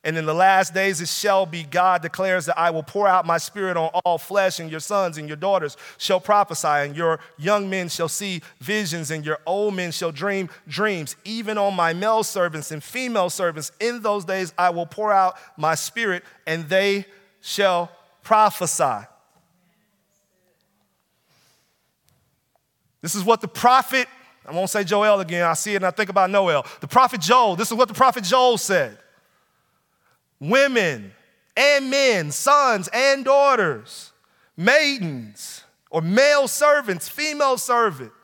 [0.08, 3.26] And in the last days it shall be, God declares that I will pour out
[3.26, 7.20] my spirit on all flesh, and your sons and your daughters shall prophesy, and your
[7.36, 11.14] young men shall see visions, and your old men shall dream dreams.
[11.26, 15.36] Even on my male servants and female servants, in those days I will pour out
[15.58, 17.04] my spirit, and they
[17.42, 17.90] shall
[18.22, 19.06] prophesy.
[23.02, 24.08] This is what the prophet,
[24.46, 26.64] I won't say Joel again, I see it and I think about Noel.
[26.80, 28.96] The prophet Joel, this is what the prophet Joel said
[30.40, 31.12] women
[31.56, 34.12] and men, sons and daughters,
[34.56, 38.14] maidens, or male servants, female servants.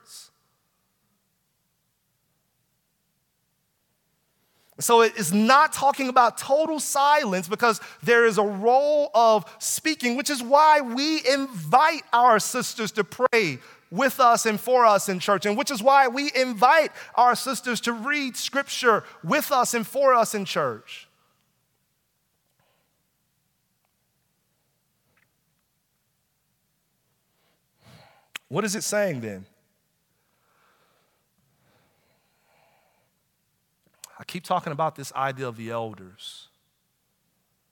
[4.81, 10.17] So it is not talking about total silence because there is a role of speaking,
[10.17, 13.61] which is why we invite our sisters to pray
[13.93, 17.81] with us and for us in church, and which is why we invite our sisters
[17.83, 21.04] to read scripture with us and for us in church.
[28.49, 29.47] What is it saying then?
[34.19, 36.49] I keep talking about this idea of the elders.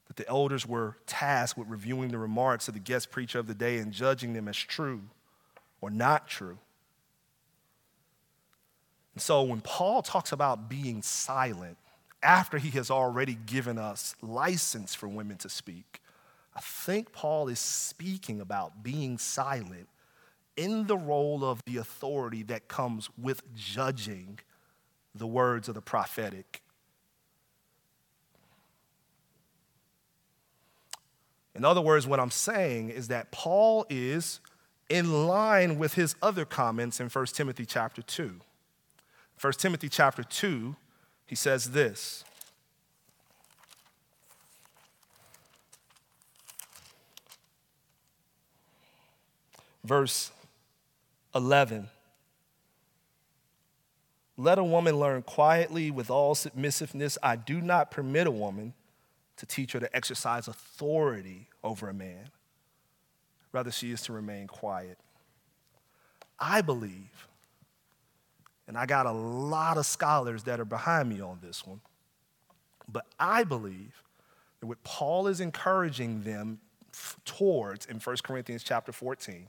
[0.09, 3.55] That the elders were tasked with reviewing the remarks of the guest preacher of the
[3.55, 5.03] day and judging them as true
[5.81, 6.59] or not true.
[9.15, 11.77] And so when Paul talks about being silent
[12.23, 16.01] after he has already given us license for women to speak,
[16.55, 19.89] I think Paul is speaking about being silent
[20.57, 24.39] in the role of the authority that comes with judging
[25.15, 26.63] the words of the prophetic.
[31.55, 34.41] In other words, what I'm saying is that Paul is
[34.89, 38.41] in line with his other comments in 1 Timothy chapter 2.
[39.41, 40.77] 1 Timothy chapter 2,
[41.27, 42.25] he says this.
[49.85, 50.31] Verse
[51.35, 51.89] 11.
[54.37, 57.19] Let a woman learn quietly with all submissiveness.
[57.23, 58.75] I do not permit a woman
[59.37, 62.31] to teach her to exercise authority over a man.
[63.53, 64.99] rather, she is to remain quiet.
[66.39, 67.29] I believe,
[68.67, 71.81] and I got a lot of scholars that are behind me on this one,
[72.91, 74.03] but I believe
[74.61, 76.61] that what Paul is encouraging them
[77.25, 79.49] towards in 1 Corinthians chapter 14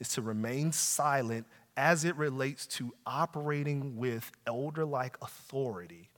[0.00, 1.46] is to remain silent
[1.76, 6.10] as it relates to operating with elder like authority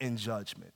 [0.00, 0.72] in judgment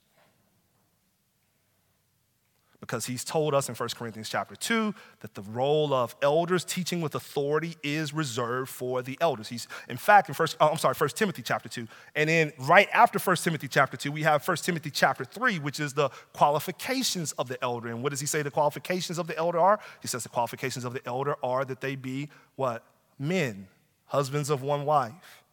[2.85, 7.01] because he's told us in 1 Corinthians chapter 2 that the role of elders teaching
[7.01, 9.49] with authority is reserved for the elders.
[9.49, 11.89] He's in fact in first oh, I'm sorry, 1 Timothy chapter 2.
[12.15, 15.81] And then right after 1 Timothy chapter 2, we have 1 Timothy chapter 3, which
[15.81, 17.89] is the qualifications of the elder.
[17.89, 19.81] And what does he say the qualifications of the elder are?
[20.03, 22.85] He says the qualifications of the elder are that they be what?
[23.19, 23.69] Men,
[24.07, 25.44] husbands of one wife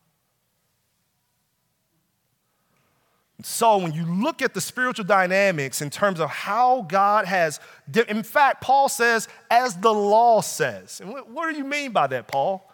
[3.43, 7.59] So, when you look at the spiritual dynamics in terms of how God has,
[8.07, 10.99] in fact, Paul says, as the law says.
[11.01, 12.69] And what, do you mean by that, Paul?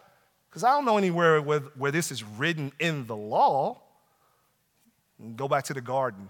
[0.48, 3.80] Because I don't know anywhere where, where this is written in the law.
[5.36, 6.28] Go back to the garden.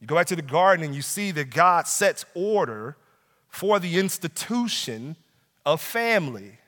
[0.00, 2.96] You go back to the garden and you see that God sets order
[3.48, 5.16] for the institution
[5.66, 6.58] of family.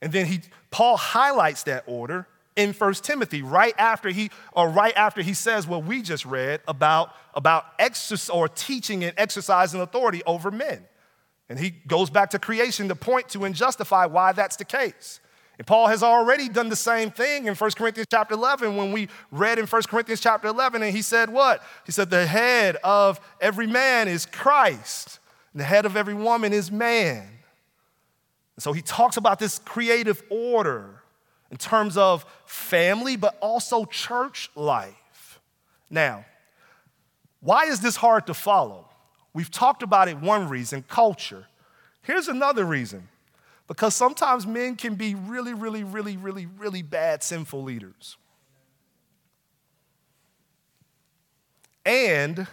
[0.00, 0.40] And then he,
[0.70, 5.66] Paul highlights that order in First Timothy, right after he or right after he says
[5.66, 10.84] what we just read about, about exercise or teaching and exercising authority over men.
[11.48, 15.20] And he goes back to creation to point to and justify why that's the case.
[15.58, 19.08] And Paul has already done the same thing in 1 Corinthians chapter 11 when we
[19.30, 21.62] read in 1 Corinthians chapter 11 and he said what?
[21.86, 25.20] He said the head of every man is Christ.
[25.52, 27.28] And the head of every woman is man.
[28.56, 31.03] And so he talks about this creative order
[31.50, 35.40] in terms of family, but also church life.
[35.90, 36.24] Now,
[37.40, 38.88] why is this hard to follow?
[39.34, 41.46] We've talked about it one reason culture.
[42.02, 43.08] Here's another reason
[43.66, 48.16] because sometimes men can be really, really, really, really, really bad sinful leaders.
[51.84, 52.46] And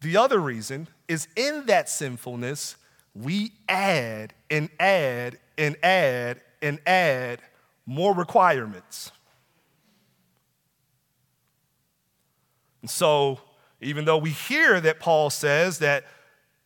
[0.00, 2.76] the other reason is in that sinfulness,
[3.14, 7.40] we add and add and add and add
[7.90, 9.10] more requirements.
[12.82, 13.40] And so,
[13.80, 16.04] even though we hear that Paul says that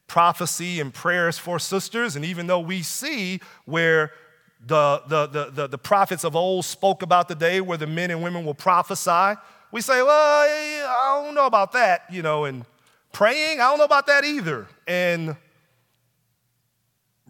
[0.06, 4.12] prophecy and prayers for sisters, and even though we see where
[4.66, 8.10] the, the, the, the, the prophets of old spoke about the day where the men
[8.10, 9.40] and women will prophesy,
[9.72, 12.66] we say, well, I don't know about that, you know, and
[13.12, 14.66] praying, I don't know about that either.
[14.86, 15.36] And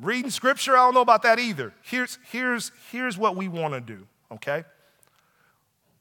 [0.01, 1.73] Reading scripture, I don't know about that either.
[1.83, 4.65] Here's, here's, here's what we want to do, okay?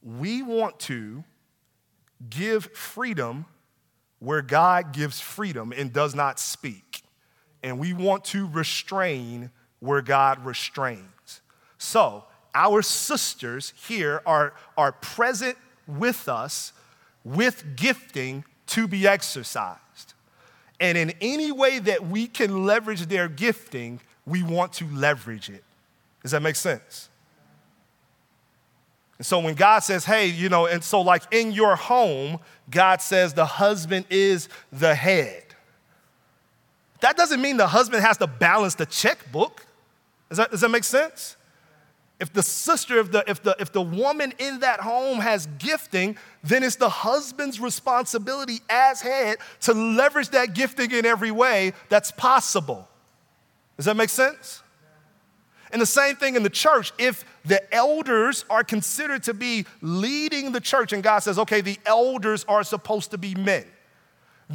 [0.02, 1.24] We want to
[2.30, 3.46] give freedom
[4.20, 7.04] where God gives freedom and does not speak.
[7.62, 11.42] And we want to restrain where God restrains.
[11.78, 12.26] So,
[12.56, 16.72] our sisters here are, are present with us
[17.24, 20.13] with gifting to be exercised.
[20.84, 25.64] And in any way that we can leverage their gifting, we want to leverage it.
[26.22, 27.08] Does that make sense?
[29.18, 32.38] And so when God says, hey, you know, and so like in your home,
[32.70, 35.46] God says the husband is the head.
[37.00, 39.66] That doesn't mean the husband has to balance the checkbook.
[40.28, 41.38] Does that, does that make sense?
[42.24, 46.16] If the sister, if the, if, the, if the woman in that home has gifting,
[46.42, 52.12] then it's the husband's responsibility as head to leverage that gifting in every way that's
[52.12, 52.88] possible.
[53.76, 54.64] Does that make sense?
[55.74, 56.94] And the same thing in the church.
[56.98, 61.78] If the elders are considered to be leading the church, and God says, okay, the
[61.86, 63.66] elders are supposed to be men,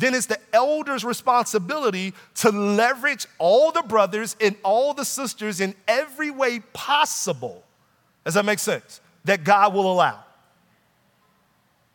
[0.00, 5.74] then it's the elders' responsibility to leverage all the brothers and all the sisters in
[5.86, 7.64] every way possible.
[8.24, 9.00] Does that make sense?
[9.24, 10.24] That God will allow.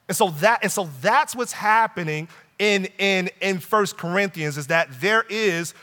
[0.08, 2.28] And so that and so that's what's happening
[2.60, 5.74] in in in First Corinthians is that there is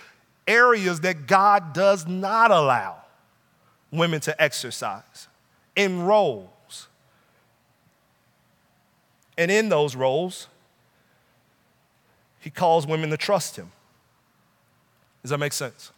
[0.46, 2.96] areas that God does not allow
[3.90, 5.28] women to exercise
[5.74, 6.88] in roles.
[9.38, 10.48] And in those roles,
[12.40, 13.70] he calls women to trust him.
[15.22, 15.92] Does that make sense?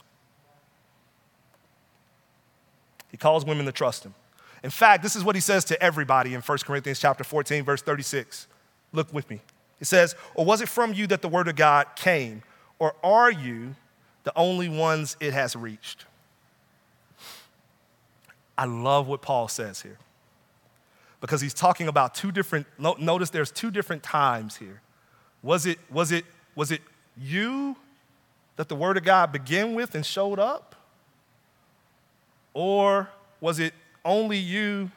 [3.11, 4.14] He calls women to trust him.
[4.64, 7.82] In fact, this is what he says to everybody in 1 Corinthians chapter 14 verse
[7.82, 8.49] 36.
[8.93, 9.40] Look with me.
[9.80, 12.43] It says, "Or was it from you that the word of God came,
[12.78, 13.74] or are you
[14.24, 16.07] the only ones it has reached?"
[18.57, 19.99] I love what Paul says here.
[21.20, 24.82] Because he's talking about two different notice there's two different times here
[25.43, 26.24] was it, was it,
[26.55, 26.82] was it
[27.16, 27.76] you
[28.57, 30.76] that the Word of God began with and showed up?
[32.55, 33.09] Or
[33.40, 33.74] was it
[34.05, 34.90] only you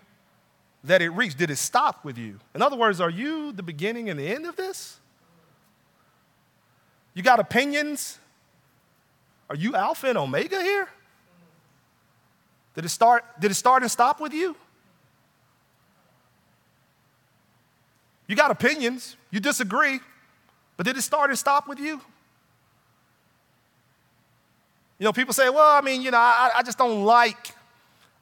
[0.84, 1.38] that it reached?
[1.38, 2.40] Did it stop with you?
[2.54, 5.00] In other words, are you the beginning and the end of this?
[7.14, 8.20] You got opinions?
[9.50, 10.88] Are you Alpha and Omega here?
[12.76, 14.56] Did it start, did it start and stop with you?
[18.28, 20.00] You got opinions, you disagree,
[20.78, 22.02] but did it start and stop with you?
[25.00, 27.52] You know, people say, well, I mean, you know, I, I just don't like,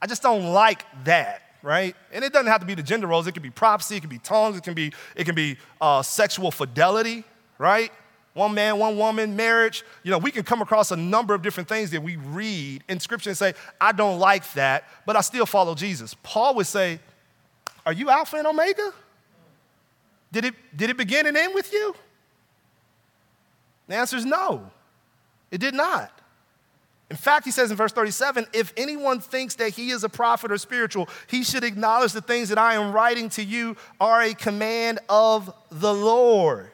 [0.01, 1.95] I just don't like that, right?
[2.12, 3.28] And it doesn't have to be the gender roles.
[3.28, 6.01] It can be prophecy, it can be tongues, it can be, it can be uh,
[6.01, 7.24] sexual fidelity,
[7.60, 7.91] right?
[8.34, 9.84] One man, one woman, marriage.
[10.01, 12.99] You know, we can come across a number of different things that we read in
[12.99, 16.16] Scripture and say, I don't like that, but I still follow Jesus.
[16.24, 16.99] Paul would say,
[17.86, 18.91] Are you Alpha and Omega?
[20.32, 21.93] Did it, did it begin and end with you?
[23.88, 24.70] The answer is no,
[25.52, 26.12] it did not.
[27.10, 30.52] In fact, he says in verse 37 if anyone thinks that he is a prophet
[30.52, 34.34] or spiritual, he should acknowledge the things that I am writing to you are a
[34.34, 36.72] command of the Lord.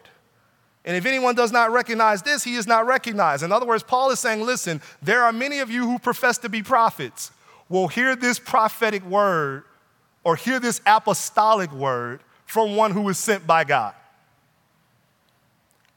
[0.86, 3.43] And if anyone does not recognize this, he is not recognized.
[3.43, 6.49] In other words, Paul is saying, listen, there are many of you who profess to
[6.49, 7.32] be prophets,
[7.68, 9.64] will hear this prophetic word
[10.24, 13.93] or hear this apostolic word from one who is sent by God.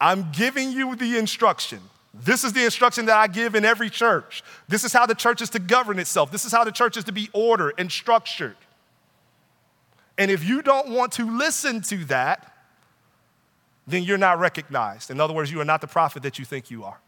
[0.02, 1.78] I'm giving you the instruction.
[2.12, 4.42] This is the instruction that I give in every church.
[4.66, 6.32] This is how the church is to govern itself.
[6.32, 8.56] This is how the church is to be ordered and structured.
[10.18, 12.52] And if you don't want to listen to that,
[13.86, 15.08] then you're not recognized.
[15.08, 16.98] In other words, you are not the prophet that you think you are.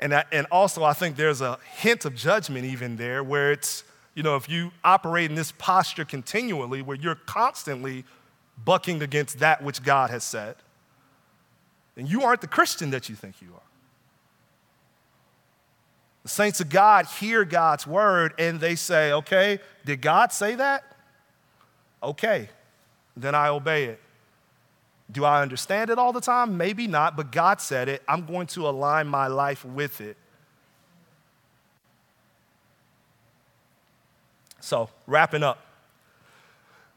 [0.00, 3.84] And, I, and also, I think there's a hint of judgment even there where it's,
[4.14, 8.04] you know, if you operate in this posture continually where you're constantly
[8.64, 10.56] bucking against that which God has said,
[11.96, 13.60] then you aren't the Christian that you think you are.
[16.22, 20.84] The saints of God hear God's word and they say, okay, did God say that?
[22.02, 22.48] Okay,
[23.16, 24.00] then I obey it.
[25.10, 26.56] Do I understand it all the time?
[26.56, 28.02] Maybe not, but God said it.
[28.08, 30.16] I'm going to align my life with it.
[34.64, 35.58] So, wrapping up,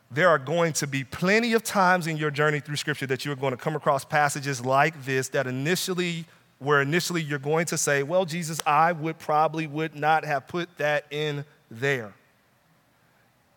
[0.09, 3.35] there are going to be plenty of times in your journey through Scripture that you're
[3.35, 6.23] going to come across passages like this that initially,
[6.59, 10.77] where initially you're going to say, Well, Jesus, I would probably would not have put
[10.77, 12.13] that in there.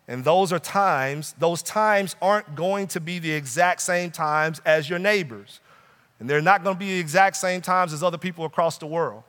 [0.09, 4.89] And those are times, those times aren't going to be the exact same times as
[4.89, 5.61] your neighbors.
[6.19, 8.87] And they're not going to be the exact same times as other people across the
[8.87, 9.23] world.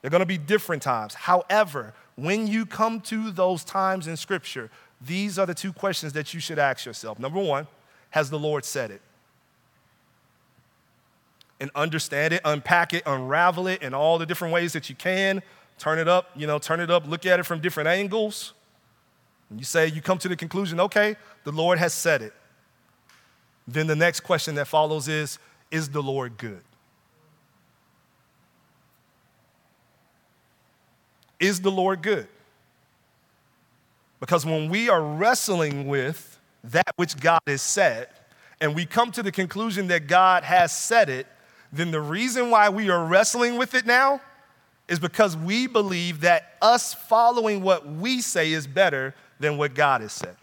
[0.00, 1.12] They're going to be different times.
[1.12, 6.34] However, when you come to those times in Scripture, these are the two questions that
[6.34, 7.20] you should ask yourself.
[7.20, 7.68] Number one,
[8.10, 9.00] has the Lord said it?
[11.60, 15.42] And understand it, unpack it, unravel it in all the different ways that you can.
[15.78, 18.52] Turn it up, you know, turn it up, look at it from different angles.
[19.48, 21.14] And you say, you come to the conclusion, okay,
[21.44, 22.32] the Lord has said it.
[23.68, 25.38] Then the next question that follows is,
[25.70, 26.62] is the Lord good?
[31.40, 32.28] Is the Lord good?
[34.20, 38.08] Because when we are wrestling with that which God has said,
[38.60, 41.26] and we come to the conclusion that God has said it,
[41.72, 44.20] then the reason why we are wrestling with it now
[44.88, 50.00] is because we believe that us following what we say is better than what God
[50.00, 50.34] has said.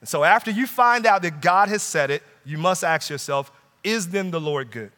[0.00, 3.50] And so after you find out that God has said it, you must ask yourself,
[3.82, 4.92] is then the Lord good?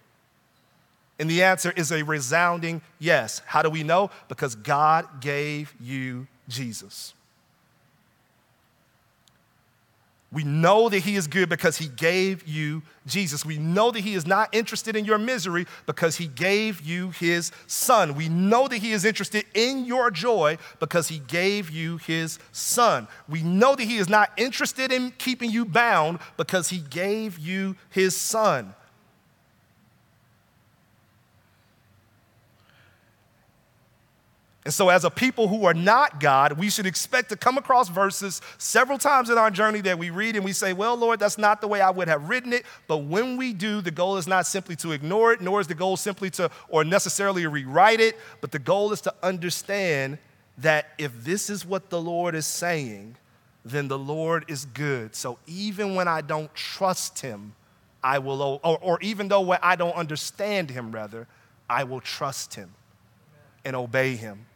[1.19, 3.41] And the answer is a resounding yes.
[3.47, 4.11] How do we know?
[4.29, 7.15] Because God gave you Jesus.
[10.35, 13.47] We know that He is good because He gave you Jesus.
[13.47, 17.53] We know that He is not interested in your misery because He gave you His
[17.69, 18.17] Son.
[18.17, 23.07] We know that He is interested in your joy because He gave you His Son.
[23.29, 27.77] We know that He is not interested in keeping you bound because He gave you
[27.91, 28.75] His Son.
[34.65, 37.91] And so, as a people who are not God, we should expect to come across
[37.91, 41.37] verses several times in our journey that we read and we say, Well, Lord, that's
[41.37, 42.65] not the way I would have written it.
[42.89, 45.75] But when we do, the goal is not simply to ignore it, nor is the
[45.75, 50.17] goal simply to or necessarily rewrite it, but the goal is to understand
[50.57, 53.17] that if this is what the Lord is saying,
[53.67, 55.15] then the Lord is good.
[55.15, 57.55] So, even when I don't trust Him,
[58.03, 61.27] I will, or, or even though I don't understand Him, rather,
[61.69, 62.73] I will trust Him
[63.63, 64.47] and obey Him.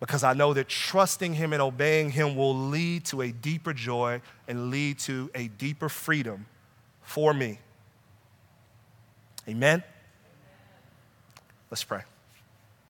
[0.00, 4.22] Because I know that trusting Him and obeying Him will lead to a deeper joy
[4.48, 6.46] and lead to a deeper freedom
[7.02, 7.58] for me.
[9.46, 9.84] Amen?
[11.70, 12.02] Let's pray.